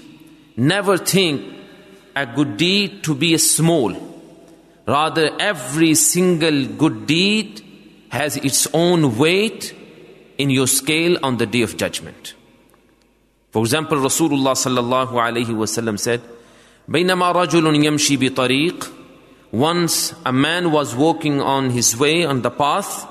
[0.56, 1.56] Never think
[2.16, 3.94] a good deed to be small.
[4.86, 7.62] Rather, every single good deed
[8.11, 9.75] has its own weight
[10.39, 12.34] in your scale on the day of judgment.
[13.50, 16.20] For example, Rasulullah sallallahu alayhi wasallam said,
[16.89, 18.91] بينما رجل يمشي بطريق
[19.53, 23.06] Once a man was walking on his way on the path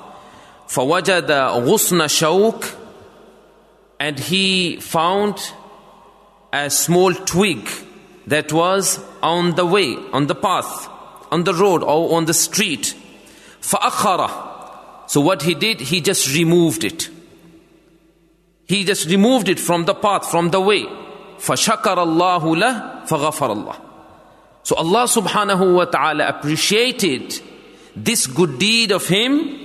[0.68, 1.30] فوجد
[1.66, 2.64] غصن شوك
[3.98, 5.36] and he found
[6.52, 7.68] a small twig
[8.26, 10.88] that was on the way, on the path,
[11.30, 12.94] on the road or on the street.
[13.60, 17.10] فَأَخَّرَ So what he did, he just removed it.
[18.66, 20.84] He just removed it from the path, from the way.
[21.38, 23.80] فَشَكَرَ اللَّهُ لَهُ فَغَفَرَ اللَّهُ
[24.62, 27.40] So Allah subhanahu wa ta'ala appreciated
[27.96, 29.58] this good deed of him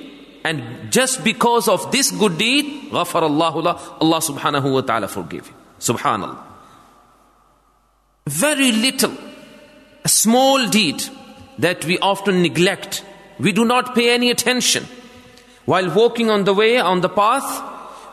[0.44, 5.48] and just because of this good deed, غَفَرَ اللَّهُ لَهُ Allah subhanahu wa ta'ala forgave
[5.48, 5.56] him.
[5.80, 6.49] Subhanallah
[8.31, 9.13] very little,
[10.05, 11.03] a small deed
[11.59, 13.05] that we often neglect.
[13.39, 14.87] We do not pay any attention.
[15.65, 17.63] While walking on the way, on the path,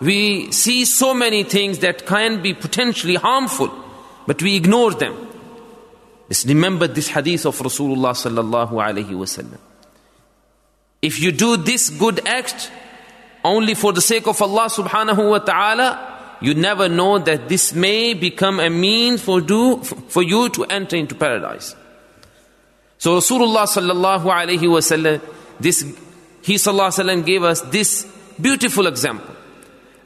[0.02, 3.72] we see so many things that can be potentially harmful,
[4.26, 5.16] but we ignore them.
[6.30, 9.60] Just remember this hadith of Rasulullah sallallahu alaihi wasallam.
[11.02, 12.72] If you do this good act
[13.46, 18.14] only for the sake of Allah subhanahu wa ta'ala, you never know that this may
[18.14, 21.76] become a means for, do, for you to enter into paradise.
[22.98, 25.22] So Rasulullah sallallahu alaihi wasallam,
[25.60, 25.82] this
[26.42, 28.12] he sallallahu gave us this
[28.42, 29.36] beautiful example,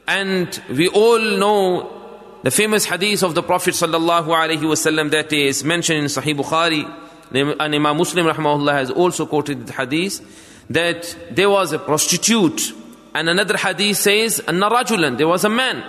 [0.06, 2.00] and we all know
[2.42, 6.84] the famous hadith of the Prophet sallallahu alaihi wasallam that is mentioned in Sahih Bukhari,
[7.32, 10.20] and Imam Muslim rahmahullah has also quoted the hadith
[10.68, 12.74] that there was a prostitute,
[13.14, 15.82] and another hadith says anna rajulan there was a man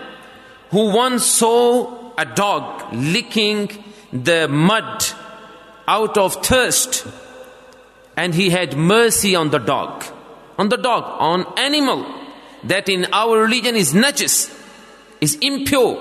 [0.74, 3.70] who once saw a dog licking
[4.12, 5.06] the mud
[5.88, 7.06] out of thirst
[8.18, 10.04] and he had mercy on the dog
[10.58, 12.04] on the dog on animal
[12.64, 14.38] that in our religion is najis
[15.22, 15.96] is impure.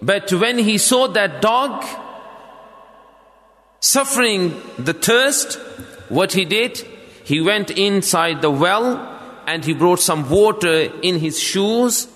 [0.00, 1.84] But when he saw that dog
[3.78, 5.54] suffering the thirst
[6.08, 6.78] what he did
[7.24, 8.86] he went inside the well
[9.46, 12.08] and he brought some water in his shoes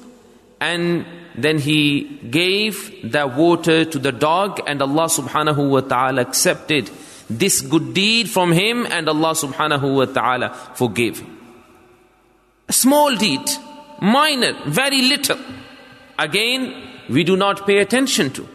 [0.60, 6.90] and then he gave the water to the dog and Allah subhanahu wa ta'ala accepted
[7.28, 11.38] this good deed from him and Allah subhanahu wa ta'ala forgave him.
[12.68, 13.40] A small deed,
[14.00, 15.38] minor, very little.
[16.18, 16.74] Again,
[17.08, 18.48] we do not pay attention to.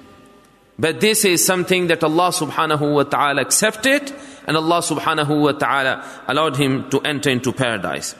[0.79, 4.11] But this is something that Allah subhanahu wa ta'ala accepted
[4.47, 8.15] and Allah subhanahu wa ta'ala allowed him to enter into paradise.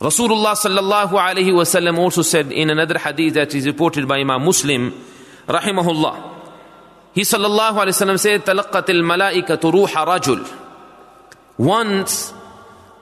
[0.00, 4.92] Rasulullah sallallahu alaihi wasallam also said in another hadith that is reported by Imam Muslim,
[5.46, 6.36] rahimahullah.
[7.12, 10.48] He sallallahu said, "Talaqqat al-malaikatu ruha rajul."
[11.58, 12.32] Once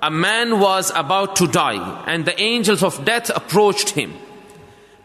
[0.03, 4.13] a man was about to die, and the angels of death approached him.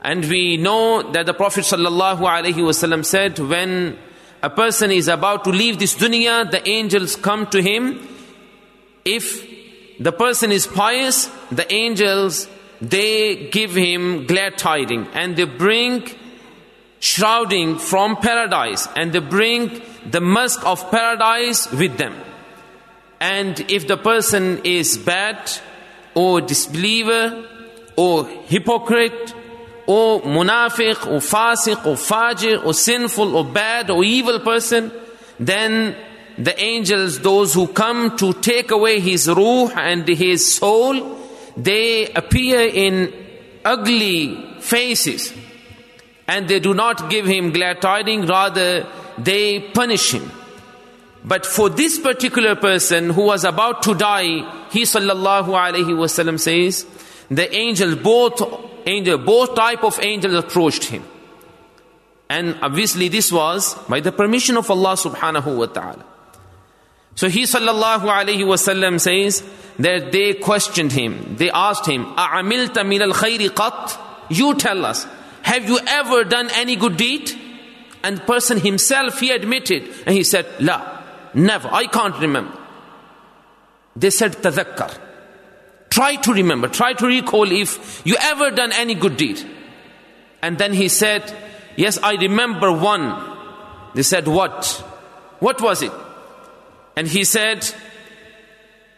[0.02, 3.98] And we know that the Prophet sallallahu alaihi wasallam said, when
[4.42, 8.06] a person is about to leave this dunya, the angels come to him
[9.06, 9.53] if
[10.00, 12.48] the person is pious, the angels,
[12.82, 16.10] they give him glad tidings and they bring
[17.00, 22.16] shrouding from paradise and they bring the musk of paradise with them.
[23.20, 25.52] And if the person is bad
[26.14, 27.48] or disbeliever
[27.96, 29.34] or hypocrite
[29.88, 34.92] or munafiq or fasiq or fajir or sinful or bad or evil person,
[35.40, 35.96] then
[36.38, 41.20] the angels, those who come to take away his ruh and his soul,
[41.56, 43.14] they appear in
[43.64, 45.34] ugly faces
[46.28, 48.88] and they do not give him glad tidings, rather
[49.18, 50.32] they punish him.
[51.26, 56.86] But for this particular person who was about to die, he sallallahu alaihi wasallam says,
[57.30, 58.42] the angels, both
[58.86, 61.04] angel, both type of angels approached him.
[62.30, 66.06] And obviously this was by the permission of Allah subhanahu wa ta'ala.
[67.16, 69.44] So he sallallahu alayhi wasallam says
[69.80, 71.36] that they questioned him.
[71.38, 73.98] They asked him, "A'amilta min al-khayri qat?"
[74.30, 75.06] You tell us,
[75.44, 77.32] have you ever done any good deed?
[78.04, 81.02] And the person himself he admitted and he said, "La,
[81.34, 81.70] never.
[81.72, 82.58] I can't remember."
[83.96, 84.98] They said, "Tadhakkar."
[85.90, 89.40] Try to remember, try to recall if you ever done any good deed.
[90.42, 91.32] And then he said,
[91.76, 93.14] "Yes, I remember one."
[93.94, 94.66] They said, "What?
[95.40, 95.92] What was it?"
[96.97, 97.65] And he said,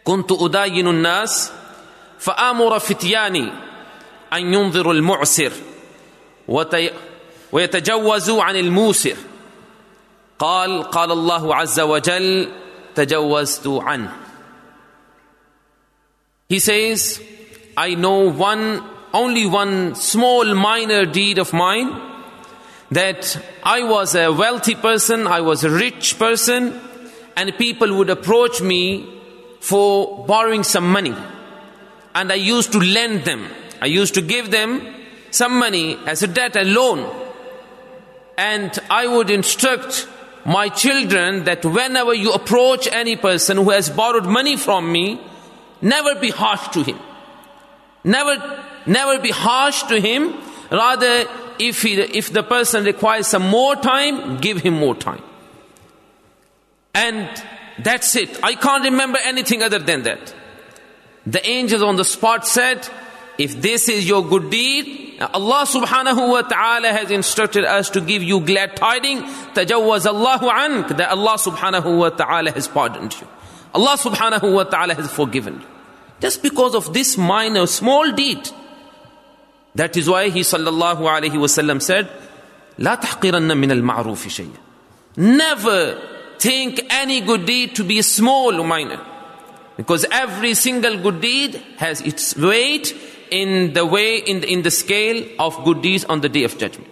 [0.03, 1.51] كنت أداين الناس
[2.19, 3.51] فآمر فتياني
[4.33, 5.51] أن ينظروا المعسر
[7.51, 9.15] ويتجوزوا عن الموسر
[10.39, 12.51] قال قال الله عز وجل
[12.95, 14.11] تجوزت عنه
[16.49, 17.21] He says,
[17.77, 18.83] I know one,
[19.13, 21.89] only one small minor deed of mine
[22.91, 26.77] that I was a wealthy person, I was a rich person,
[27.36, 29.06] and people would approach me
[29.60, 31.14] for borrowing some money.
[32.14, 33.46] And I used to lend them.
[33.80, 34.94] I used to give them
[35.30, 37.14] some money as a debt, a loan.
[38.38, 40.08] And I would instruct
[40.46, 45.20] my children that whenever you approach any person who has borrowed money from me,
[45.82, 46.98] never be harsh to him.
[48.04, 50.34] Never, never be harsh to him.
[50.70, 51.26] Rather,
[51.58, 55.22] if, he, if the person requires some more time, give him more time.
[56.95, 57.29] And
[57.79, 58.43] that's it.
[58.43, 60.33] I can't remember anything other than that.
[61.25, 62.87] The angels on the spot said,
[63.37, 68.23] if this is your good deed, Allah subhanahu wa ta'ala has instructed us to give
[68.23, 73.27] you glad tidings, tajawwaz Allahu ank, that Allah subhanahu wa ta'ala has pardoned you.
[73.73, 75.67] Allah subhanahu wa ta'ala has forgiven you.
[76.19, 78.49] Just because of this minor, small deed.
[79.75, 82.09] That is why he sallallahu alayhi wasallam said,
[82.77, 84.57] لا تحقرن من المعروف شيئا.
[85.17, 88.99] Never think any good deed to be small or minor.
[89.77, 92.95] Because every single good deed has its weight
[93.31, 96.57] in the way, in the, in the scale of good deeds on the day of
[96.57, 96.89] judgment.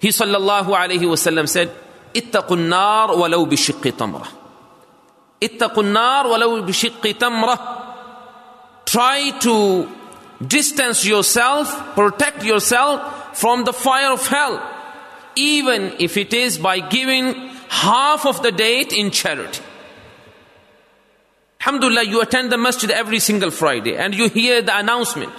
[0.00, 1.70] He sallallahu alayhi wasallam said,
[2.16, 4.28] اتقوا النار ولو بشق تمره
[5.42, 7.84] اتقوا النار ولو بشق تمرة
[8.86, 9.86] Try to
[10.46, 14.62] distance yourself, protect yourself from the fire of hell.
[15.36, 19.61] Even if it is by giving half of the date in charity.
[21.59, 25.33] Alhamdulillah, you attend the masjid every single Friday and you hear the announcement.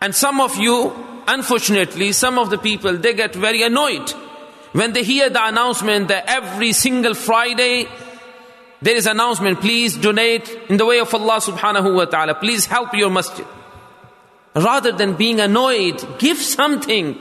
[0.00, 0.92] And some of you,
[1.26, 4.10] unfortunately, some of the people, they get very annoyed
[4.72, 7.86] when they hear the announcement that every single Friday
[8.82, 12.34] there is announcement, please donate in the way of Allah subhanahu wa ta'ala.
[12.34, 13.46] Please help your masjid.
[14.54, 17.16] Rather than being annoyed, give something.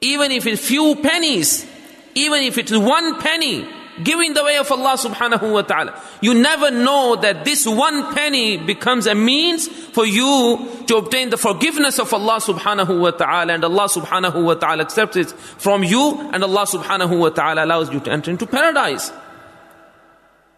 [0.00, 1.66] Even if it's few pennies,
[2.14, 3.66] even if it's one penny,
[4.02, 6.00] give in the way of Allah subhanahu wa ta'ala.
[6.20, 11.36] You never know that this one penny becomes a means for you to obtain the
[11.36, 16.20] forgiveness of Allah subhanahu wa ta'ala and Allah subhanahu wa ta'ala accepts it from you
[16.32, 19.12] and Allah subhanahu wa ta'ala allows you to enter into paradise.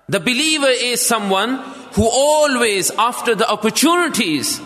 [0.09, 1.59] The believer is someone
[1.95, 4.61] who always, after the opportunities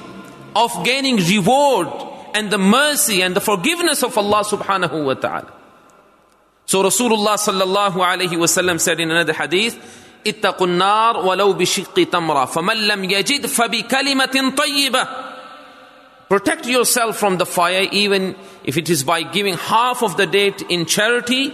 [0.56, 1.88] of gaining reward
[2.34, 5.52] and the mercy and the forgiveness of Allah subhanahu wa ta'ala.
[6.65, 9.77] So Rasulullah sallallahu alayhi wa sallam said in another hadith,
[10.27, 15.07] اتقوا النار ولو بشق تمرة فمن لم يجد فبكلمة طيبة
[16.29, 20.61] Protect yourself from the fire even if it is by giving half of the date
[20.69, 21.51] in charity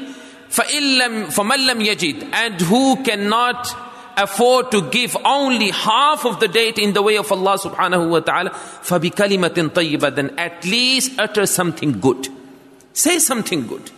[0.50, 3.74] فَإِلَّمْ فَمَنْ لَمْ يَجِدْ And who cannot
[4.18, 8.20] afford to give only half of the date in the way of Allah subhanahu wa
[8.20, 12.28] ta'ala فَبِكَلِمَةٍ طَيِّبَةٍ Then at least utter something good.
[12.94, 13.92] Say something good.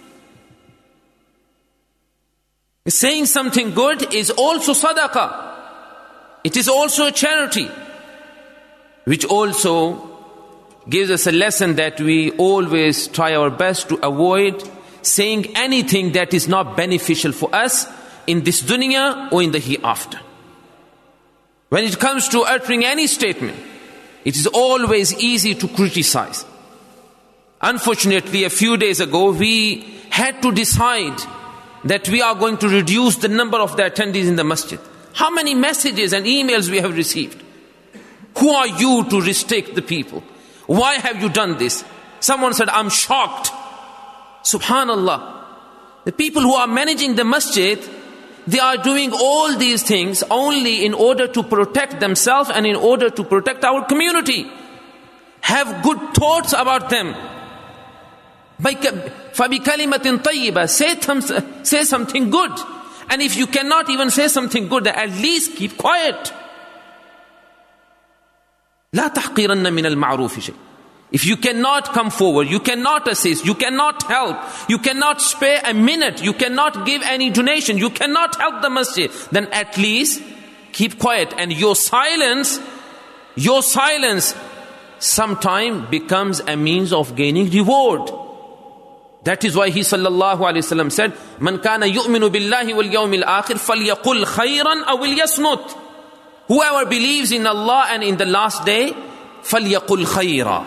[2.89, 5.51] Saying something good is also sadaqah.
[6.45, 7.71] It is also a charity.
[9.05, 10.09] Which also
[10.89, 14.69] gives us a lesson that we always try our best to avoid
[15.03, 17.87] saying anything that is not beneficial for us
[18.27, 20.21] in this dunya or in the hereafter.
[21.69, 23.59] When it comes to uttering any statement,
[24.25, 26.45] It is always easy to criticize.
[27.61, 31.19] Unfortunately, a few days ago, we had to decide
[31.85, 34.79] that we are going to reduce the number of the attendees in the masjid.
[35.15, 37.43] How many messages and emails we have received?
[38.39, 40.23] Who are you to restrict the people?
[40.67, 41.85] Why have you done this?
[42.21, 43.51] Someone said, I'm shocked.
[44.45, 45.45] Subhanallah.
[46.05, 47.79] The people who are managing the masjid,
[48.47, 53.11] they are doing all these things only in order to protect themselves and in order
[53.11, 54.51] to protect our community.
[55.43, 57.15] Have good thoughts about them.
[58.62, 62.52] فَبِكَلِمَةٍ طَيِّبَةٍ say, say something good.
[63.10, 66.34] And if you cannot even say something good, at least keep quiet.
[68.94, 70.56] لا تحقيرن من المعروف شيء
[71.10, 75.74] if you cannot come forward, you cannot assist, you cannot help, you cannot spare a
[75.74, 80.22] minute, you cannot give any donation, you cannot help the masjid, then at least
[80.74, 81.34] keep quiet.
[81.38, 82.60] And your silence,
[83.36, 84.36] your silence
[85.00, 88.12] sometime becomes a means of gaining reward.
[89.25, 93.57] That is why he sallallahu alayhi wasallam said, "Man kana yu'minu billahi wal yawmil akhir
[93.59, 95.79] falyaqul khayran aw yasmut."
[96.49, 98.93] Whoever believes in Allah and in the last day,
[99.43, 100.67] falyaqul khayra.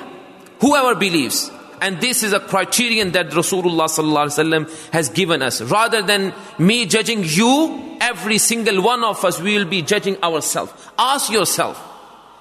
[0.62, 1.52] Whoever believes.
[1.82, 5.62] And this is a criterion that Rasulullah sallallahu alayhi wasallam has given us.
[5.62, 10.72] Rather than me judging you, every single one of us will be judging ourselves.
[10.98, 11.78] Ask yourself,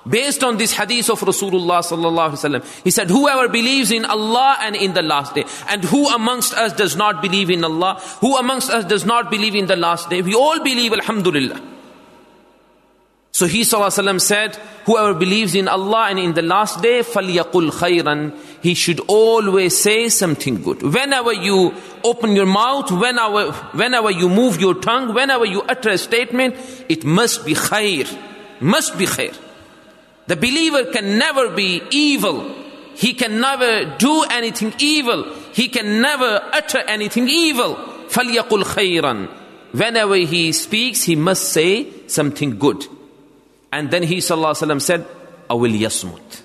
[0.07, 5.01] based on this hadith of Rasulullah he said, whoever believes in Allah and in the
[5.01, 9.05] last day, and who amongst us does not believe in Allah, who amongst us does
[9.05, 11.61] not believe in the last day, we all believe, Alhamdulillah.
[13.31, 14.55] So he وسلم, said,
[14.85, 20.09] whoever believes in Allah and in the last day, فَلْيَقُلْ خَيْرًا He should always say
[20.09, 20.81] something good.
[20.81, 25.97] Whenever you open your mouth, whenever, whenever you move your tongue, whenever you utter a
[25.97, 26.55] statement,
[26.89, 28.09] it must be khair.
[28.59, 29.37] Must be khair.
[30.27, 32.55] The believer can never be evil.
[32.95, 35.33] He can never do anything evil.
[35.53, 37.75] He can never utter anything evil.
[38.09, 39.27] فَلْيَقُلْ خَيْرًا
[39.71, 42.85] Whenever he speaks, he must say something good.
[43.71, 45.05] And then he وسلم, said,
[45.49, 46.41] I will yasmut.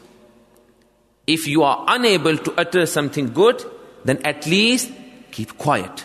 [1.26, 3.64] If you are unable to utter something good,
[4.04, 4.90] then at least
[5.30, 6.04] keep quiet.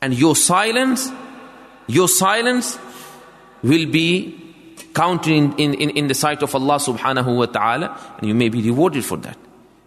[0.00, 1.10] And your silence,
[1.86, 2.78] your silence
[3.62, 4.47] will be
[4.93, 8.61] counted in, in, in the sight of Allah subhanahu wa ta'ala, and you may be
[8.61, 9.37] rewarded for that.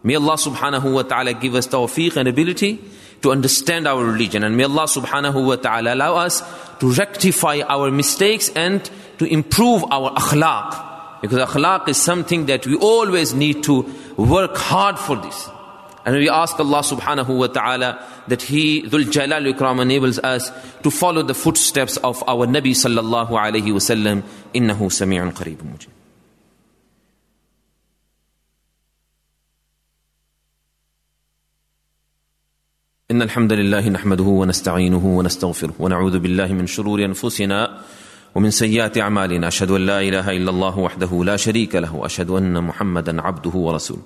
[0.03, 2.81] May Allah subhanahu wa ta'ala give us tawfiq and ability
[3.23, 4.43] to understand our religion.
[4.43, 6.43] And may Allah subhanahu wa ta'ala allow us
[6.81, 11.21] to rectify our mistakes and to improve our akhlaq.
[11.23, 13.83] Because akhlaq is something that we always need to
[14.17, 15.49] work hard for this.
[16.05, 20.51] And we ask Allah subhanahu wa ta'ala that He, Dhul Jalal Ikram, enables us
[20.83, 24.23] to follow the footsteps of our Nabi sallallahu alayhi wa sallam.
[24.53, 25.89] Innahu sami'un qareebun mujib.
[33.13, 37.81] إن الحمد لله نحمده ونستعينه ونستغفره ونعوذ بالله من شرور أنفسنا
[38.35, 42.65] ومن سيئات أعمالنا أشهد أن لا إله إلا الله وحده لا شريك له وأشهد أن
[42.65, 44.03] محمدا عبده ورسوله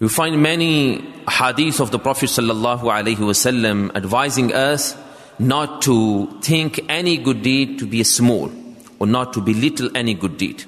[0.00, 4.96] You find many hadith of the Prophet wasallam advising us
[5.38, 8.50] not to think any good deed to be small
[8.98, 10.64] or not to belittle any good deed.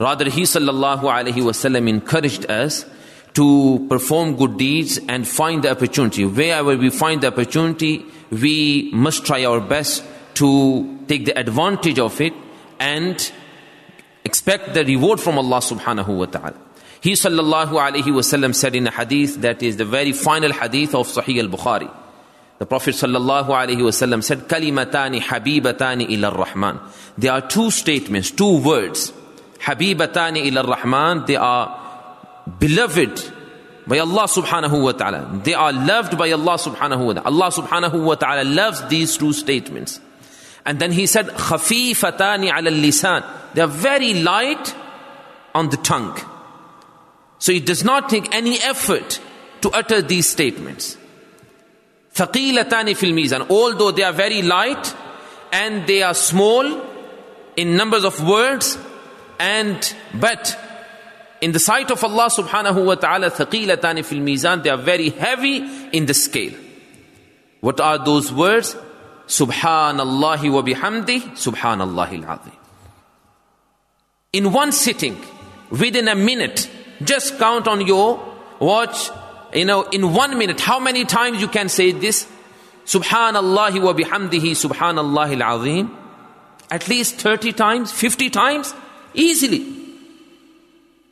[0.00, 2.86] Rather, he wasallam encouraged us
[3.34, 6.24] to perform good deeds and find the opportunity.
[6.24, 10.02] Wherever we find the opportunity, we must try our best
[10.36, 12.32] to take the advantage of it
[12.80, 13.30] and
[14.24, 16.65] expect the reward from Allah subhanahu wa ta'ala.
[17.06, 21.06] He sallallahu alaihi wasallam said in a hadith that is the very final hadith of
[21.06, 21.88] Sahih al-Bukhari.
[22.58, 26.80] The Prophet sallallahu alaihi wasallam said, "Kalimatani habibatani ila rahman
[27.16, 29.12] There are two statements, two words.
[29.60, 33.32] Habibatani ila rahman They are beloved
[33.86, 35.42] by Allah subhanahu wa ta'ala.
[35.44, 37.26] They are loved by Allah subhanahu wa ta'ala.
[37.26, 40.00] Allah subhanahu wa ta'ala loves these two statements.
[40.64, 43.24] And then he said, Khafifatani ala lisan.
[43.54, 44.74] They are very light
[45.54, 46.18] on the tongue.
[47.39, 49.19] So it does not take any effort
[49.61, 50.97] to utter these statements.
[52.13, 54.95] ثَقِيلَتَانِ فِي الْمِيزَانِ Although they are very light
[55.51, 56.81] and they are small
[57.55, 58.77] in numbers of words
[59.39, 60.57] and but
[61.41, 65.57] in the sight of Allah subhanahu wa ta'ala ثَقِيلَتَانِ فِي الْمِيزَانِ They are very heavy
[65.91, 66.53] in the scale.
[67.61, 68.75] What are those words?
[69.27, 72.51] Subhanallah wa bihamdi, Subhanallah al
[74.33, 75.17] In one sitting,
[75.69, 76.69] within a minute,
[77.02, 78.20] just count on your
[78.58, 79.10] watch,
[79.54, 82.26] you know, in one minute, how many times you can say this?
[82.84, 85.96] Subhanallah wa bihamdihi, Subhanallah al-azim.
[86.70, 88.74] At least 30 times, 50 times,
[89.14, 89.72] easily.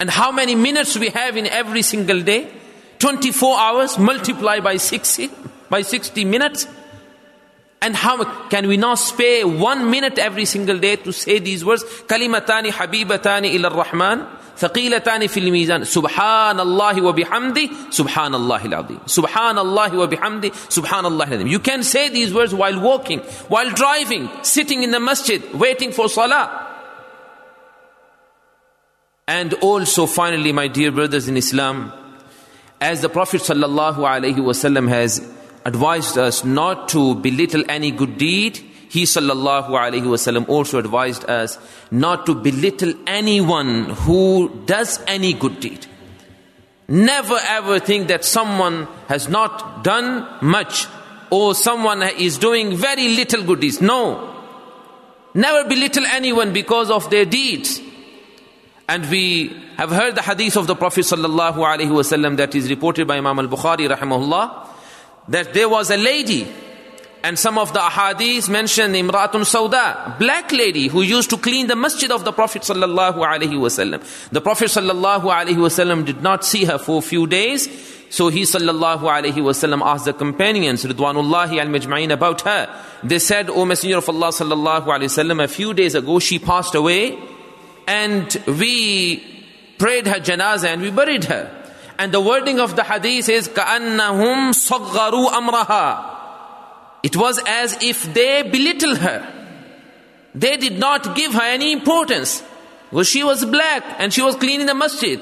[0.01, 2.51] And how many minutes we have in every single day?
[2.99, 5.31] 24 hours multiplied by 60,
[5.71, 6.67] by 60 minutes.
[7.85, 11.85] And how can we now spare one minute every single day to say these words?
[11.85, 14.27] Kalimatani habibatani ila rahman
[14.57, 15.83] thaqilatani fil mizan.
[15.83, 19.01] Subhanallah wa bihamdi, subhanallah al-azim.
[19.01, 21.47] Subhanallah wa bihamdi, subhanallah al-azim.
[21.47, 26.09] You can say these words while walking, while driving, sitting in the masjid, waiting for
[26.09, 26.67] salah.
[29.29, 31.93] And also finally, my dear brothers in Islam,
[32.81, 35.21] as the Prophet sallallahu alaihi wasallam has
[35.65, 41.59] advised us not to belittle any good deed, he sallallahu alaihi wasallam also advised us
[41.91, 45.87] not to belittle anyone who does any good deed.
[46.87, 50.87] Never ever think that someone has not done much
[51.31, 53.81] or someone is doing very little good deeds.
[53.81, 54.31] No.
[55.33, 57.81] Never belittle anyone because of their deeds.
[58.87, 63.09] And we have heard the hadith of the Prophet sallallahu alaihi wasallam that is reported
[63.09, 64.64] by Imam al-Bukhari rahimahullah
[65.29, 66.47] that there was a lady
[67.25, 71.75] and some of the ahadith mentioned Imratun Sauda, black lady who used to clean the
[71.75, 74.29] masjid of the Prophet sallallahu alaihi wasallam.
[74.29, 77.67] The Prophet sallallahu alaihi wasallam did not see her for a few days.
[78.11, 82.69] So he sallallahu alaihi wasallam asked the companions, Ridwanullahi al-Majma'in about her.
[83.03, 86.75] They said, O Messenger of Allah sallallahu alaihi wasallam, a few days ago she passed
[86.75, 87.19] away
[87.87, 89.25] and we
[89.79, 91.64] prayed her janazah and we buried her.
[91.98, 96.16] And the wording of the hadith is كَأَنَّهُمْ صَغَّرُوا أَمْرَهَا
[97.04, 99.36] It was as if they belittled her.
[100.34, 102.44] They did not give her any importance.
[102.92, 105.20] Well, she was black and she was cleaning the masjid.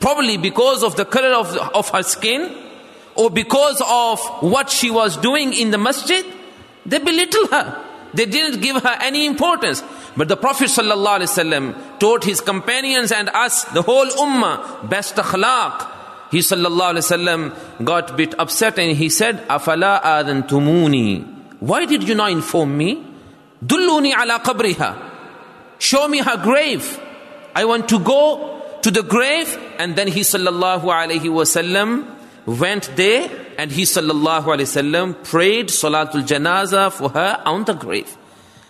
[0.00, 2.54] Probably because of the color of, of her skin
[3.14, 6.24] or because of what she was doing in the masjid.
[6.84, 7.84] They belittled her.
[8.14, 9.82] They didn't give her any importance.
[10.16, 15.89] But the Prophet ﷺ taught his companions and us, the whole ummah, best akhlaq.
[16.31, 21.25] he ﷺ got a bit upset and he said, Afala adantumuni.
[21.59, 23.05] Why did you not inform me?
[23.63, 25.09] Dulluni ala qabriha.
[25.77, 26.99] Show me her grave.
[27.53, 29.57] I want to go to the grave.
[29.77, 32.05] And then he sallallahu alayhi wasallam
[32.45, 38.17] went there and he sallallahu alayhi wasallam prayed salatul janaza for her on the grave.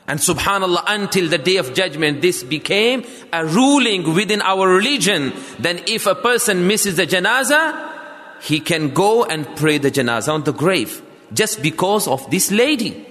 [0.07, 5.33] And subhanAllah, until the day of judgment, this became a ruling within our religion.
[5.59, 10.43] Then if a person misses the janazah, he can go and pray the janazah on
[10.43, 11.01] the grave.
[11.33, 13.07] Just because of this lady.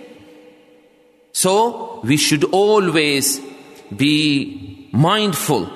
[1.32, 3.40] So, we should always
[3.96, 5.66] be mindful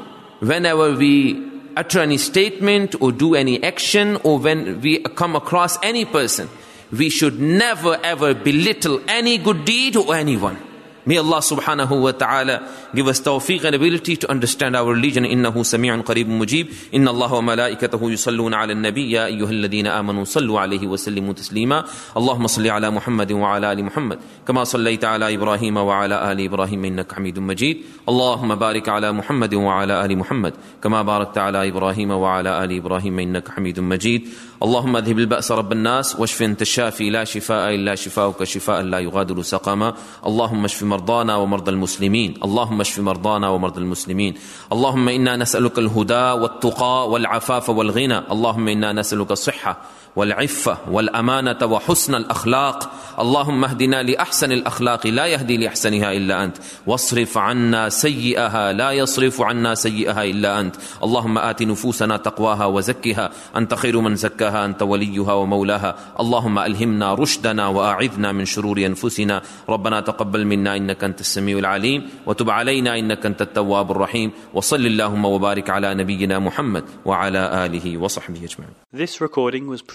[0.41, 6.05] whenever we utter any statement or do any action or when we come across any
[6.05, 6.49] person.
[6.93, 10.59] We should never ever belittle any good deed or anyone.
[11.06, 12.62] May Allah subhanahu wa ta'ala
[12.94, 15.26] give us tawfiq and ability to understand our religion.
[15.26, 20.60] إنه سميع قريب مجيب إن الله وملائكته يصلون على النبي يا أيها الذين آمنوا صلوا
[20.60, 21.86] عليه وسلموا تسليما
[22.18, 27.14] اللهم صل على محمد وعلى آل محمد كما صليت على إبراهيم وعلى آل إبراهيم إنك
[27.14, 27.78] حميد مجيد
[28.10, 33.50] اللهم بارك على محمد وعلى آل محمد كما باركت على إبراهيم وعلى آل إبراهيم إنك
[33.50, 34.28] حميد مجيد
[34.65, 39.43] اللهم اذهب البأس رب الناس واشف أنت الشافي لا شفاء إلا شفاؤك شفاء لا يغادر
[39.43, 39.95] سقما.
[40.27, 44.35] اللهم اشف مرضانا ومرضى المسلمين اللهم اشف مرضانا ومرضى المسلمين.
[44.73, 48.19] اللهم إنا نسألك الهدى والتقى والعفاف والغنى.
[48.19, 49.83] اللهم إنا نسألك الصحة
[50.17, 52.91] والعفة والأمانة وحسن الأخلاق.
[53.19, 56.57] اللهم اهدنا لأحسن الأخلاق لا يهدي لأحسنها إلا أنت.
[56.87, 60.77] واصرف عنا سيئها لا يصرف عنا سيئها إلا أنت.
[61.05, 63.31] اللهم آت نفوسنا تقواها وزكها.
[63.57, 65.95] أنت خير من زكاها أنت وليها ومولاها.
[66.21, 69.43] اللهم ألهمنا رشدنا وأعذنا من شرور أنفسنا.
[69.69, 72.09] ربنا تقبل منا إنك أنت السميع العليم.
[72.27, 74.33] وتب علينا إنك أنت التواب الرحيم.
[74.55, 78.75] وصل اللهم وبارك على نبينا محمد وعلى آله وصحبه أجمعين.
[78.95, 79.83] This recording was